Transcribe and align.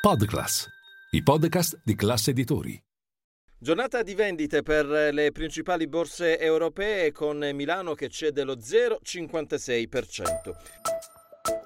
Podclass, 0.00 0.66
i 1.10 1.22
podcast 1.22 1.82
di 1.84 1.94
classe 1.94 2.30
editori. 2.30 2.82
Giornata 3.58 4.02
di 4.02 4.14
vendite 4.14 4.62
per 4.62 4.86
le 4.86 5.30
principali 5.30 5.86
borse 5.88 6.38
europee 6.38 7.12
con 7.12 7.46
Milano 7.52 7.92
che 7.92 8.08
cede 8.08 8.44
lo 8.44 8.54
0,56%. 8.54 10.54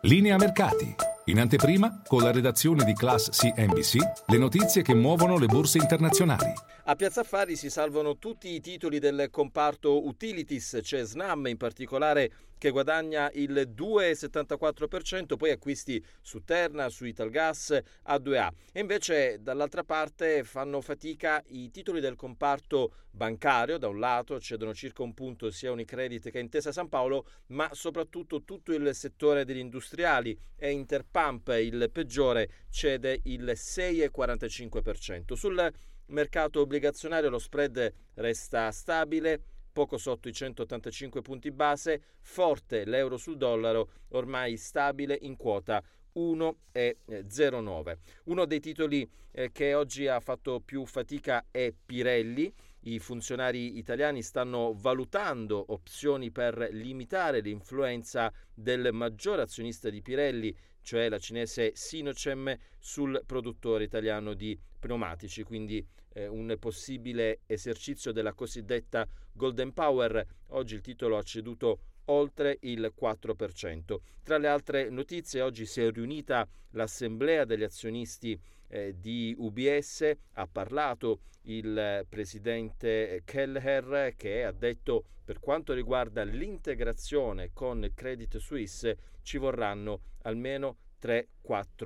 Linea 0.00 0.36
mercati. 0.36 0.96
In 1.26 1.38
anteprima, 1.38 2.02
con 2.04 2.22
la 2.22 2.32
redazione 2.32 2.82
di 2.82 2.92
Class 2.92 3.30
CNBC, 3.30 3.98
le 4.26 4.38
notizie 4.38 4.82
che 4.82 4.94
muovono 4.94 5.38
le 5.38 5.46
borse 5.46 5.78
internazionali. 5.78 6.52
A 6.86 6.96
Piazza 6.96 7.22
Affari 7.22 7.56
si 7.56 7.70
salvano 7.70 8.18
tutti 8.18 8.52
i 8.52 8.60
titoli 8.60 8.98
del 8.98 9.28
comparto 9.30 10.06
utilities, 10.06 10.80
c'è 10.82 11.02
Snam 11.02 11.46
in 11.46 11.56
particolare 11.56 12.30
che 12.58 12.68
guadagna 12.68 13.30
il 13.32 13.72
2,74%, 13.74 15.36
poi 15.38 15.50
acquisti 15.50 16.04
su 16.20 16.44
Terna, 16.44 16.90
su 16.90 17.06
Italgas, 17.06 17.80
A2A. 18.06 18.50
E 18.70 18.80
invece 18.80 19.38
dall'altra 19.40 19.82
parte 19.82 20.44
fanno 20.44 20.82
fatica 20.82 21.42
i 21.46 21.70
titoli 21.70 22.00
del 22.00 22.16
comparto 22.16 22.92
bancario, 23.10 23.78
da 23.78 23.88
un 23.88 23.98
lato 23.98 24.38
cedono 24.38 24.74
circa 24.74 25.02
un 25.02 25.14
punto 25.14 25.50
sia 25.50 25.72
Unicredit 25.72 26.30
che 26.30 26.38
Intesa 26.38 26.70
San 26.70 26.90
Paolo, 26.90 27.26
ma 27.46 27.66
soprattutto 27.72 28.42
tutto 28.42 28.74
il 28.74 28.94
settore 28.94 29.46
degli 29.46 29.56
industriali 29.56 30.38
e 30.54 30.70
Interpump, 30.72 31.48
il 31.48 31.88
peggiore, 31.90 32.50
cede 32.68 33.20
il 33.22 33.52
6,45%. 33.54 35.32
Sul 35.32 35.72
mercato 36.06 36.60
obbligazionario 36.60 37.30
lo 37.30 37.38
spread 37.38 37.92
resta 38.14 38.70
stabile, 38.70 39.40
poco 39.72 39.96
sotto 39.98 40.28
i 40.28 40.32
185 40.32 41.22
punti 41.22 41.50
base, 41.50 42.02
forte 42.20 42.84
l'euro 42.84 43.16
sul 43.16 43.36
dollaro, 43.36 43.90
ormai 44.10 44.56
stabile 44.56 45.18
in 45.22 45.36
quota 45.36 45.82
1,09. 46.14 47.96
Uno 48.24 48.44
dei 48.44 48.60
titoli 48.60 49.08
eh, 49.32 49.50
che 49.50 49.74
oggi 49.74 50.06
ha 50.06 50.20
fatto 50.20 50.60
più 50.60 50.84
fatica 50.86 51.46
è 51.50 51.72
Pirelli. 51.84 52.52
I 52.86 52.98
funzionari 52.98 53.78
italiani 53.78 54.22
stanno 54.22 54.74
valutando 54.74 55.72
opzioni 55.72 56.30
per 56.30 56.68
limitare 56.72 57.40
l'influenza 57.40 58.30
del 58.52 58.90
maggiore 58.92 59.40
azionista 59.40 59.88
di 59.88 60.02
Pirelli, 60.02 60.54
cioè 60.82 61.08
la 61.08 61.18
cinese 61.18 61.72
Sinochem, 61.74 62.54
sul 62.78 63.22
produttore 63.24 63.84
italiano 63.84 64.34
di 64.34 64.58
pneumatici, 64.78 65.44
quindi 65.44 65.82
eh, 66.12 66.26
un 66.26 66.54
possibile 66.60 67.40
esercizio 67.46 68.12
della 68.12 68.34
cosiddetta 68.34 69.08
Golden 69.32 69.72
Power. 69.72 70.22
Oggi 70.48 70.74
il 70.74 70.82
titolo 70.82 71.16
ha 71.16 71.22
ceduto 71.22 71.78
oltre 72.06 72.58
il 72.60 72.92
4%. 72.98 73.96
Tra 74.22 74.38
le 74.38 74.48
altre 74.48 74.88
notizie, 74.90 75.42
oggi 75.42 75.66
si 75.66 75.82
è 75.82 75.90
riunita 75.90 76.46
l'assemblea 76.70 77.44
degli 77.44 77.62
azionisti 77.62 78.38
eh, 78.68 78.94
di 78.98 79.34
UBS, 79.36 80.10
ha 80.32 80.46
parlato 80.46 81.20
il 81.42 82.06
presidente 82.08 83.22
Kelleher 83.24 84.14
che 84.16 84.44
ha 84.44 84.52
detto 84.52 85.04
per 85.24 85.40
quanto 85.40 85.72
riguarda 85.72 86.22
l'integrazione 86.24 87.50
con 87.52 87.90
Credit 87.94 88.38
Suisse 88.38 88.96
ci 89.22 89.38
vorranno 89.38 90.00
almeno 90.22 90.76
3-4 91.00 91.26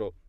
anni. 0.03 0.28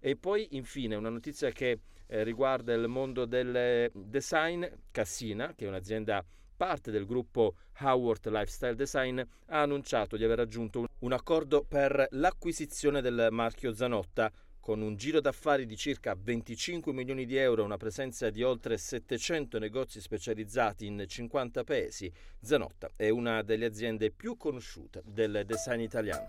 E 0.00 0.16
poi 0.16 0.48
infine 0.52 0.94
una 0.96 1.08
notizia 1.08 1.50
che 1.50 1.80
eh, 2.06 2.22
riguarda 2.22 2.74
il 2.74 2.88
mondo 2.88 3.24
del 3.24 3.90
design, 3.94 4.64
Cassina, 4.90 5.54
che 5.54 5.64
è 5.64 5.68
un'azienda 5.68 6.24
parte 6.56 6.90
del 6.90 7.06
gruppo 7.06 7.54
Howard 7.80 8.28
Lifestyle 8.28 8.74
Design, 8.74 9.18
ha 9.18 9.62
annunciato 9.62 10.18
di 10.18 10.24
aver 10.24 10.38
raggiunto 10.38 10.86
un 10.98 11.12
accordo 11.12 11.64
per 11.66 12.06
l'acquisizione 12.10 13.00
del 13.00 13.28
marchio 13.30 13.72
Zanotta 13.72 14.30
con 14.60 14.82
un 14.82 14.94
giro 14.96 15.22
d'affari 15.22 15.64
di 15.64 15.74
circa 15.74 16.14
25 16.14 16.92
milioni 16.92 17.24
di 17.24 17.36
euro 17.36 17.62
e 17.62 17.64
una 17.64 17.78
presenza 17.78 18.28
di 18.28 18.42
oltre 18.42 18.76
700 18.76 19.58
negozi 19.58 20.02
specializzati 20.02 20.84
in 20.84 21.02
50 21.06 21.64
paesi, 21.64 22.12
Zanotta 22.40 22.90
è 22.94 23.08
una 23.08 23.42
delle 23.42 23.64
aziende 23.64 24.10
più 24.10 24.36
conosciute 24.36 25.02
del 25.06 25.44
design 25.46 25.80
italiano. 25.80 26.26